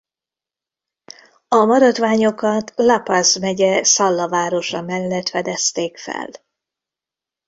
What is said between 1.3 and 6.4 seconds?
A maradványokat La Paz megye Salla városa mellett fedezték fel.